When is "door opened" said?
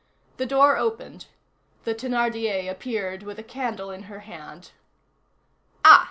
0.47-1.27